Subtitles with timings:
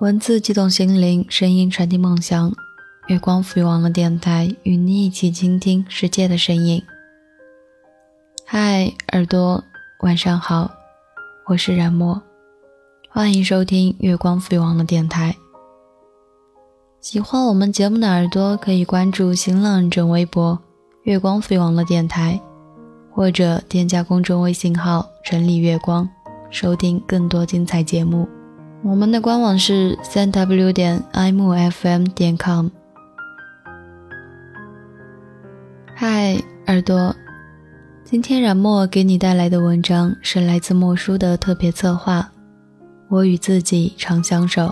[0.00, 2.50] 文字激动心灵，声音传递梦想。
[3.08, 6.82] 月光赋予网络电台，与你一起倾听世界的声音。
[8.46, 9.62] 嗨，耳朵，
[10.02, 10.70] 晚上好，
[11.48, 12.22] 我是冉墨，
[13.10, 15.36] 欢迎收听月光赋予网络电台。
[17.02, 20.58] 喜欢我们节目的耳朵，可以关注新浪认证微博
[21.04, 22.40] “月光赋予网络电台”，
[23.12, 26.08] 或者添加公众微信号“城里月光”，
[26.50, 28.26] 收听更多精彩节目。
[28.82, 32.68] 我们的官网是三 w 点 imfm 点 com。
[35.94, 37.14] 嗨，耳朵。
[38.04, 42.20] 今天冉墨给你带来的文章是来自墨叔的特别策划
[43.10, 44.62] 《我与自己长相守》。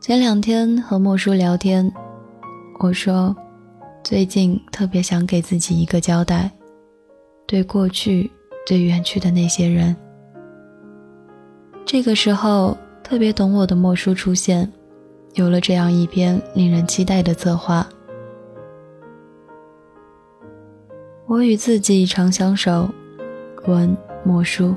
[0.00, 1.92] 前两天和墨叔聊天，
[2.78, 3.34] 我说
[4.04, 6.48] 最近特别想给自己一个交代，
[7.48, 8.30] 对过去、
[8.64, 9.94] 对远去的那些人。
[11.90, 14.70] 这个时候，特别懂我的莫叔出现，
[15.32, 17.88] 有了这样一篇令人期待的策划。
[21.26, 22.86] 我与自己长相守，
[23.66, 24.74] 文莫书。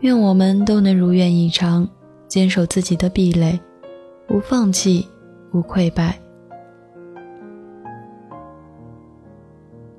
[0.00, 1.86] 愿我们都能如愿以偿，
[2.26, 3.60] 坚守自己的壁垒，
[4.30, 5.06] 无放弃，
[5.52, 6.18] 无溃败。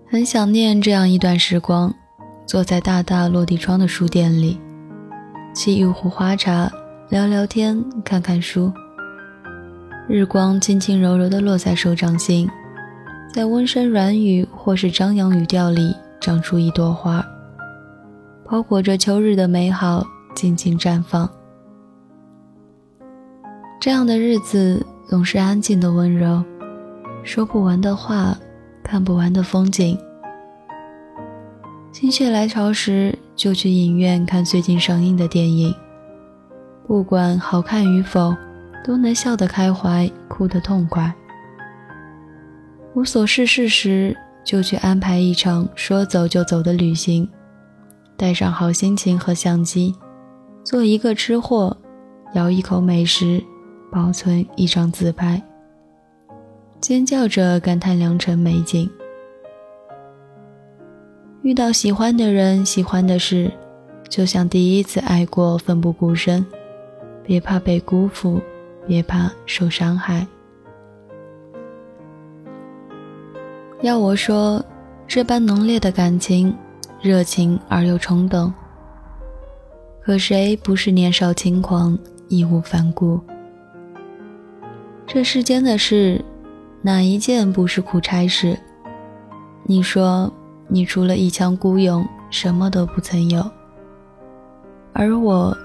[0.08, 1.94] 很想念这样一段时光，
[2.48, 4.60] 坐在大大落地窗的书店里，
[5.54, 6.72] 沏一壶花茶，
[7.10, 8.72] 聊聊天，看看书。
[10.08, 12.50] 日光轻轻柔柔地落在手掌心。
[13.34, 17.26] 在温声软语或是张扬语调里长出一朵花，
[18.46, 21.30] 包裹着秋日的美好，静静绽放。
[23.80, 26.44] 这样的日子总是安静的温柔，
[27.24, 28.38] 说不完的话，
[28.84, 29.98] 看不完的风景。
[31.92, 35.74] 心血来潮时，就去影院看最近上映的电影，
[36.86, 38.36] 不管好看与否，
[38.84, 41.14] 都能笑得开怀，哭得痛快。
[42.94, 47.28] 无所事事时，就去安排一场说走就走的旅行，
[48.18, 49.96] 带上好心情和相机，
[50.64, 51.76] 做一个吃货，
[52.34, 53.42] 咬一口美食，
[53.92, 55.42] 保存一张自拍，
[56.80, 58.90] 尖叫着感叹良辰美景。
[61.44, 63.52] 遇到喜欢的人、喜欢的事，
[64.08, 66.46] 就像第一次爱过，奋不顾身，
[67.24, 68.40] 别怕被辜负，
[68.86, 70.28] 别怕受伤害。
[73.82, 74.64] 要我说，
[75.08, 76.56] 这般浓烈的感情，
[77.02, 78.54] 热情而又冲动，
[80.04, 81.98] 可谁不是年少轻狂、
[82.28, 83.20] 义无反顾？
[85.08, 86.24] 这世间的事，
[86.84, 88.56] 哪一件不是苦差事？
[89.64, 90.32] 你说，
[90.74, 93.44] 你除了一腔孤勇，什么都不曾有，
[94.94, 95.56] 而我，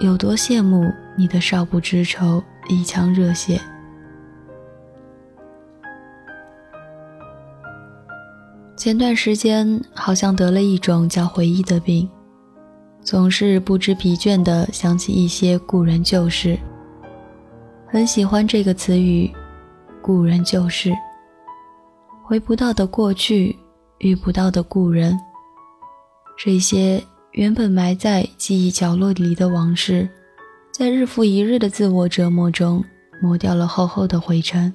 [0.00, 3.60] 有多羡慕你的少不知愁、一腔热血。
[8.76, 12.08] 前段时间好像得了一种叫回忆的病，
[13.02, 16.58] 总是不知疲倦地想起一些故人旧事。
[17.86, 19.32] 很喜欢这个词语
[20.02, 20.92] ，“故人旧事”。
[22.26, 23.56] 回不到的过去，
[23.98, 25.18] 遇不到的故人，
[26.36, 27.02] 这些
[27.32, 30.08] 原本埋在记忆角落里的往事，
[30.72, 32.84] 在日复一日的自我折磨中
[33.22, 34.72] 磨掉了厚厚的灰尘。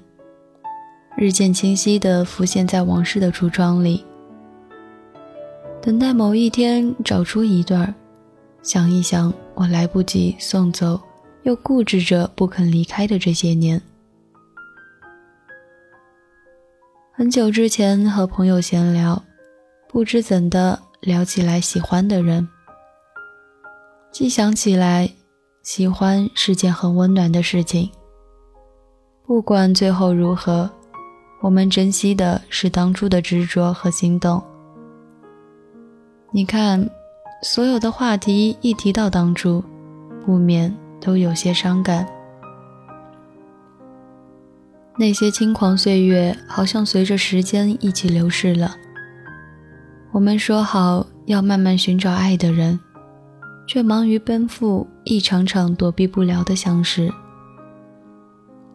[1.15, 4.03] 日渐清晰地浮现在往事的橱窗里，
[5.81, 7.93] 等待某一天找出一段
[8.63, 10.99] 想一想我来不及送走，
[11.43, 13.79] 又固执着不肯离开的这些年。
[17.21, 19.21] 很久之前和朋友闲聊，
[19.87, 22.49] 不知怎的聊起来喜欢的人，
[24.11, 25.07] 既想起来，
[25.61, 27.91] 喜欢是件很温暖的事情，
[29.23, 30.67] 不管最后如何。
[31.41, 34.41] 我们珍惜的是当初的执着和心动。
[36.31, 36.89] 你看，
[37.43, 39.63] 所有的话题一提到当初，
[40.25, 42.03] 不免都有些伤感。
[44.97, 48.75] 那些轻狂岁月，好像随着时间一起流逝了。
[50.11, 52.79] 我们说好要慢慢寻找爱的人，
[53.67, 57.11] 却忙于奔赴一场场躲避不了的相识。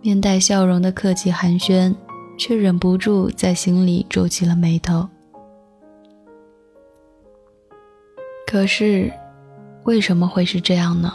[0.01, 1.95] 面带笑容的客气寒暄。
[2.39, 5.09] 却忍不住在心里皱起了眉头。
[8.47, 9.11] 可是，
[9.85, 11.11] 为什么会是这样呢？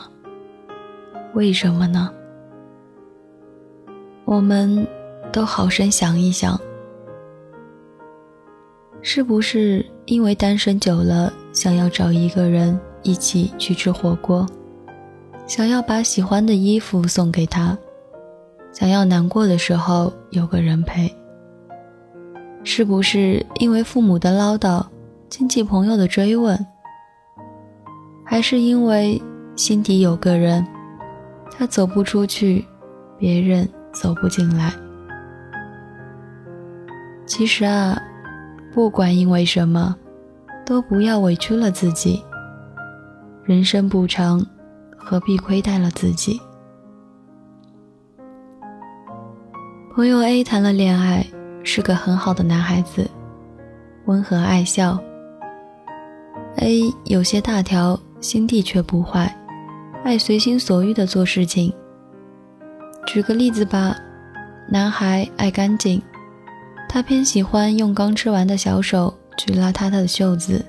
[1.35, 2.11] 为什么呢？
[4.31, 4.87] 我们
[5.29, 6.57] 都好生想一想，
[9.01, 14.47] 是不是因为单身久了，想要找一个人一起去吃火锅，
[15.45, 17.77] 想要把喜欢的衣服送给他，
[18.71, 21.13] 想要难过的时候有个人陪。
[22.63, 24.81] 是不是因为父母的唠叨、
[25.29, 26.57] 亲戚朋友的追问，
[28.23, 29.21] 还是因为
[29.57, 30.65] 心底有个人，
[31.51, 32.65] 他走不出去，
[33.17, 34.73] 别人走不进来？
[37.25, 38.01] 其实啊，
[38.73, 39.95] 不管因为什么，
[40.65, 42.23] 都不要委屈了自己。
[43.43, 44.45] 人生不长，
[44.97, 46.41] 何必亏待了自己？
[49.93, 51.25] 朋友 A 谈了恋爱。
[51.63, 53.07] 是个很好的男孩子，
[54.05, 54.97] 温和爱笑。
[56.55, 59.31] A 有些大条，心地却不坏，
[60.03, 61.71] 爱随心所欲的做事情。
[63.13, 63.93] 举个例子吧，
[64.69, 66.01] 男孩爱干净，
[66.87, 70.63] 他偏喜欢用刚吃完的小手去拉他他的袖子，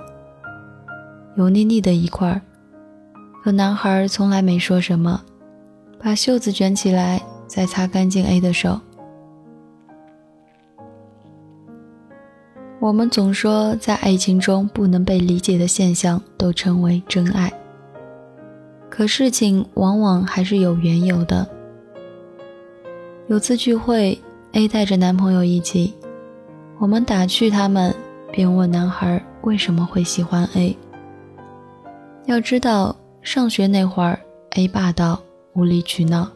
[1.37, 2.43] 油腻腻的一块儿，
[3.45, 5.23] 可男孩从来没说什么，
[6.03, 8.81] 把袖子卷起来，再擦干净 A 的手。
[12.81, 17.53] 我们总说，在爱情中不能被理解的现象都称为真爱。
[18.91, 21.49] 可事情往往还是有缘由的。
[23.33, 24.21] 有次聚会
[24.53, 25.95] ，A 带着男朋友一起，
[26.79, 27.95] 我们打趣他们，
[28.31, 30.77] 便问男孩为什么会喜欢 A。
[32.27, 34.21] 要知道，上学那会儿
[34.51, 35.19] ，A 霸道、
[35.55, 36.29] 无理取闹，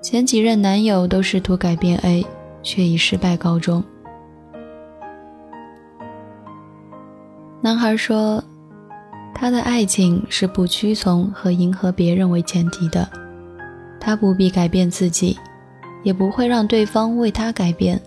[0.00, 2.24] 前几任男友都试图改变 A，
[2.62, 3.82] 却以失败告终。
[7.60, 8.40] 男孩说
[9.34, 13.08] ：“他的爱情是不屈从和迎合别人为前提的，
[13.98, 15.36] 他不必改变自己，
[16.02, 18.00] 也不会让对方为他改变。”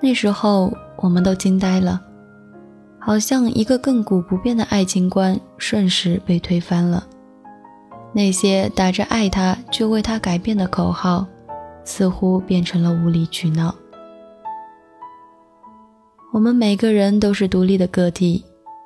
[0.00, 2.00] 那时候我们都惊呆了，
[2.98, 7.06] 好像一个亘古不变的爱情观瞬时被推翻了。
[8.12, 11.26] 那些打着爱他就为他改变的口号，
[11.84, 13.74] 似乎变成了无理取闹。
[16.32, 18.44] 我们每个人都是独立的个体，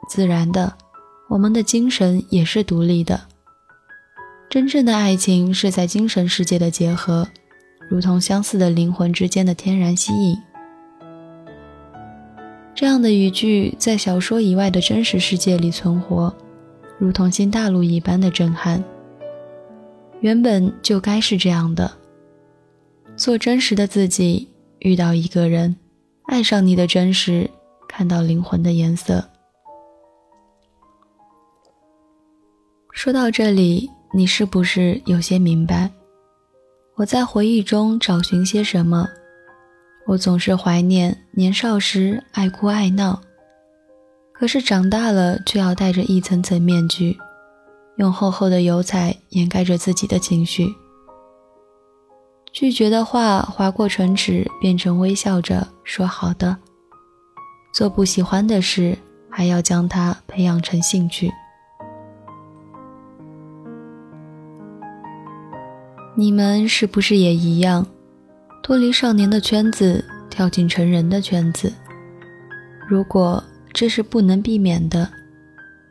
[0.08, 0.72] 自然的，
[1.28, 3.20] 我们的精神也是独立的。
[4.48, 7.28] 真正的爱情是在精神世界的结合，
[7.90, 10.36] 如同相似的灵魂之间的天然吸引。
[12.74, 16.34] 这样的语句在小说以外的真实世界里存活，
[16.98, 18.82] 如同新大陆一般的震撼。
[20.20, 21.90] 原本就该是这样的，
[23.16, 25.76] 做真实的自己，遇到一个人。
[26.24, 27.50] 爱上你的真实，
[27.88, 29.24] 看到灵魂的颜色。
[32.92, 35.90] 说到这里，你是不是有些明白？
[36.94, 39.06] 我在回忆中找寻些什么？
[40.06, 43.20] 我总是怀念年少时爱哭爱闹，
[44.32, 47.18] 可是长大了却要戴着一层层面具，
[47.98, 50.66] 用厚厚的油彩掩盖着自己的情绪。
[52.54, 56.56] 拒绝的话划过唇齿，变成微笑着说好的。
[57.74, 58.96] 做不喜欢的事，
[59.28, 61.30] 还要将它培养成兴趣。
[66.18, 67.86] 你们是不是也一样，
[68.62, 71.70] 脱离少年的圈子，跳进成人的圈子？
[72.88, 75.06] 如果这是不能避免的，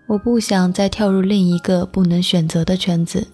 [0.08, 3.28] 我不想再跳入另一个不能选择的圈子。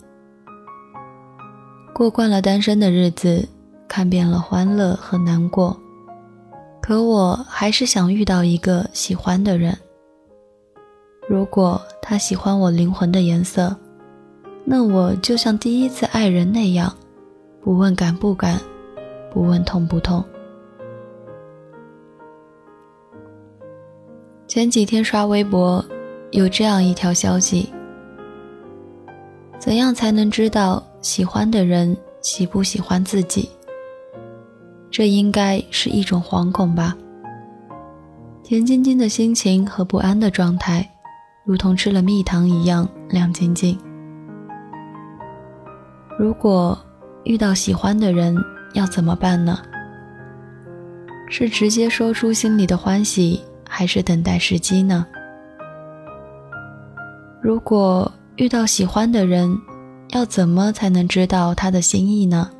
[1.93, 3.47] 过惯了单身的日子，
[3.87, 5.79] 看遍了欢乐和难过，
[6.81, 9.77] 可我还是想遇到一个喜欢的人。
[11.29, 13.73] 如果他喜欢我灵魂的颜色，
[14.63, 16.95] 那我就像第一次爱人那样，
[17.61, 18.59] 不问敢不敢，
[19.31, 20.23] 不问痛不痛。
[24.47, 25.83] 前几天刷微博，
[26.31, 27.69] 有这样一条消息：
[29.57, 30.83] 怎样才能知道？
[31.01, 33.49] 喜欢的人喜不喜欢自己，
[34.91, 36.95] 这应该是一种惶恐吧。
[38.43, 40.87] 甜津津的心情和不安的状态，
[41.43, 43.75] 如同吃了蜜糖一样亮晶晶。
[46.21, 46.77] 如果
[47.23, 48.37] 遇到喜欢的人，
[48.73, 49.57] 要怎么办呢？
[51.27, 55.03] 是直接说出心里的欢喜，还是等待时机呢？
[57.41, 59.57] 如果遇到喜欢的人，
[60.11, 62.51] 要怎么才能知道他的心意呢？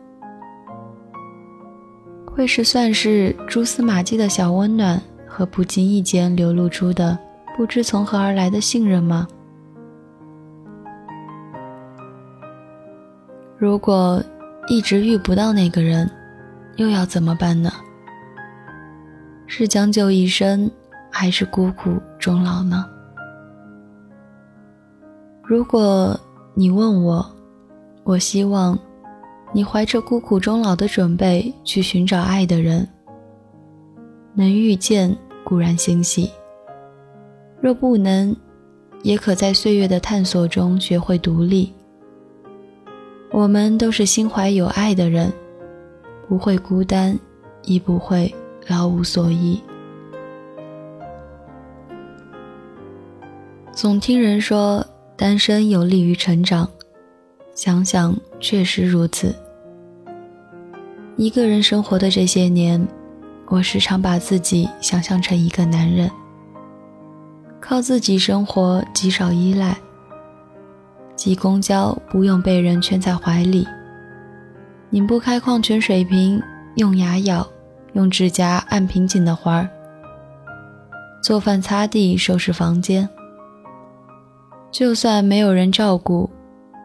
[2.34, 7.16] 会是算是蛛丝马迹的小温暖和不经意间流露出的
[7.56, 9.28] 不知从何而来的信任吗？
[13.62, 14.20] 如果
[14.68, 16.10] 一直遇不到那个人，
[16.78, 17.72] 又要怎么办呢？
[19.46, 20.68] 是将就一生，
[21.12, 22.84] 还是孤苦终老呢？
[25.44, 26.20] 如果。
[26.54, 27.26] 你问我，
[28.04, 28.78] 我希望
[29.54, 32.86] 你怀着孤苦终老的准备去寻找爱的人。
[34.34, 36.30] 能遇见固然欣喜，
[37.62, 38.36] 若不能，
[39.02, 41.74] 也可在岁月的探索中学会独立。
[43.32, 45.32] 我们都是心怀有爱的人，
[46.28, 47.18] 不会孤单，
[47.64, 48.34] 亦不会
[48.68, 49.60] 老无所依。
[53.72, 54.86] 总听人说
[55.16, 56.68] 单身有利于成长，
[57.56, 59.34] 想想确实如此。
[61.16, 62.88] 一个人生活的这些年。
[63.48, 66.10] 我时常把自己想象成一个男人，
[67.60, 69.78] 靠自己生活，极少依赖。
[71.22, 73.68] 挤公交不用被人圈在怀里，
[74.90, 76.42] 拧不开矿泉水瓶，
[76.78, 77.48] 用牙咬，
[77.94, 79.70] 用指甲按瓶颈的环儿。
[81.22, 83.08] 做饭、擦地、收拾房间，
[84.72, 86.28] 就算没有人照顾，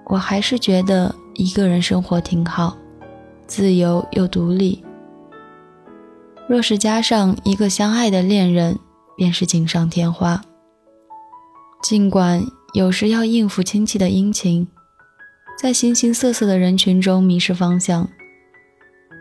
[0.05, 2.77] 我还是觉得一个人生活挺好，
[3.47, 4.85] 自由又独立。
[6.47, 8.79] 若是加上一个相爱的恋人，
[9.17, 10.43] 便是锦上添花。
[11.83, 14.67] 尽管有时要应付亲戚的殷勤，
[15.59, 18.09] 在形形色色的人群中迷失方向，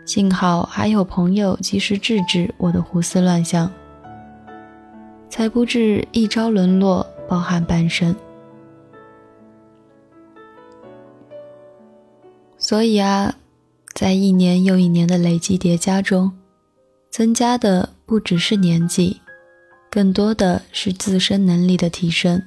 [0.04, 3.72] 幸好还有朋友及时制止我的胡思乱想，
[5.30, 8.14] 才不至一朝沦落，抱憾半生。
[12.58, 13.34] 所以啊，
[13.94, 16.32] 在一年又一年的累积叠加中。
[17.08, 19.22] 增加的不只是年纪，
[19.90, 22.42] 更多的是自身能力的提升。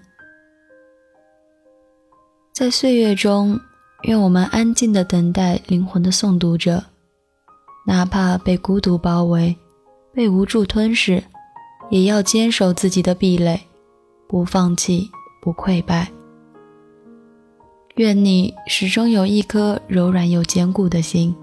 [2.59, 3.57] 在岁月中，
[4.01, 6.83] 愿我们安静的等待灵魂的诵读者，
[7.87, 9.55] 哪怕被孤独包围，
[10.13, 11.23] 被无助吞噬，
[11.89, 13.61] 也要坚守自己的壁垒，
[14.27, 15.09] 不放弃，
[15.41, 16.11] 不溃败。
[17.95, 21.33] 愿你始终有一颗柔软又坚固的心。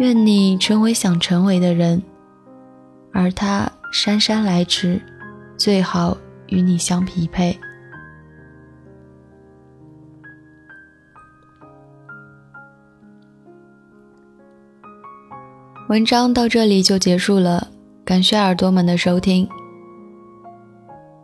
[0.00, 2.02] 愿你成为想成为的人，
[3.12, 5.00] 而他姗姗来迟，
[5.56, 7.56] 最好与你相匹配。
[15.88, 17.68] 文章到这里就结束了，
[18.04, 19.46] 感谢耳朵们的收听。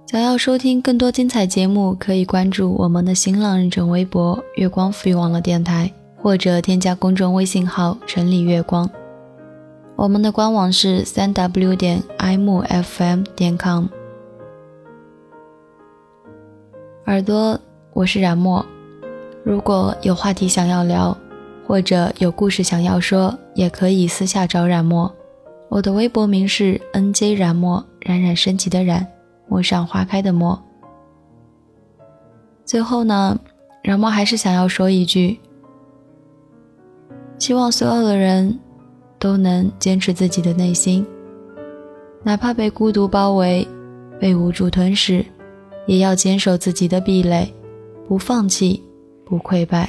[0.06, 5.90] 想要收听更多精彩节目，可以关注我们的新浪认证微博“月光赋予网络电台”。
[6.22, 8.86] 或者添加公众微信号“城里月光”，
[9.96, 13.86] 我们的官网是三 w 点 i m f m 点 com。
[17.06, 17.58] 耳朵，
[17.94, 18.62] 我是冉墨。
[19.42, 21.16] 如果有话题想要聊，
[21.70, 25.08] 或者有故事想要说，也可以私下找冉墨。
[25.68, 29.06] 我的微博名是 n j 冉墨，冉冉升起的冉，
[29.48, 30.60] 陌上花开的陌。
[32.64, 33.38] 最后呢，
[33.84, 35.38] 冉墨还是想要说一句。
[37.38, 38.58] 希望所有的人
[39.20, 41.06] 都能坚持自己的内心，
[42.24, 43.64] 哪怕被孤独包围，
[44.18, 45.24] 被无助吞噬，
[45.86, 47.54] 也要坚守自己的壁垒，
[48.08, 48.82] 不放弃，
[49.24, 49.88] 不溃败。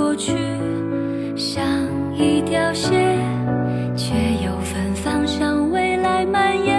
[0.00, 0.32] 过去
[1.36, 1.62] 像
[2.16, 3.18] 一条线，
[3.94, 6.74] 却又芬芳向未来蔓延。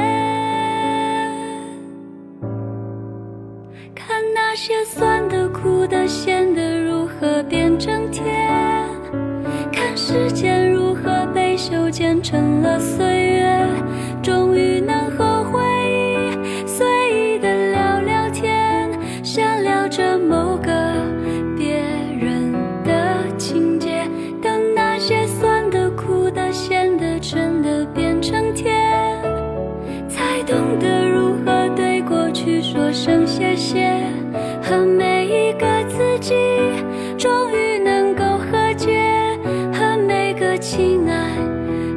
[3.94, 8.51] 看那些酸的、苦的、咸的如何变成甜。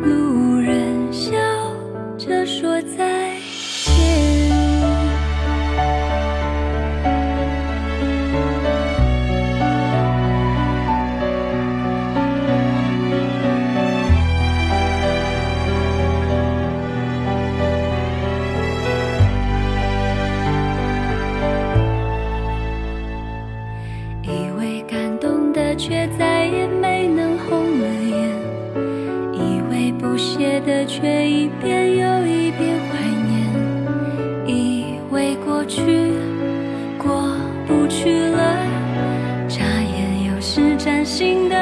[0.02, 1.32] 路人笑
[2.18, 3.53] 着说再见。
[35.66, 36.12] 去，
[36.98, 38.66] 过不去了，
[39.48, 41.53] 眨眼又是崭新的。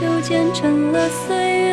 [0.00, 1.69] 就剪成了岁月，